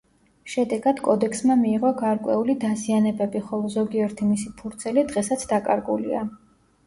შედეგად 0.51 1.01
კოდექსმა 1.07 1.57
მიიღო 1.59 1.89
გარკვეული 1.99 2.55
დაზიანებები, 2.63 3.41
ხოლო 3.51 3.69
ზოგიერთი 3.75 4.29
მისი 4.31 4.53
ფურცელი 4.61 5.03
დღესაც 5.11 5.47
დაკარგულია. 5.55 6.25